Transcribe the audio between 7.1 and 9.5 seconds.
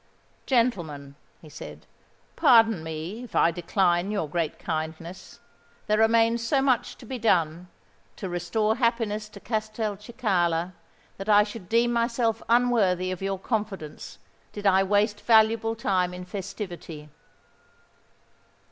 done, to restore happiness to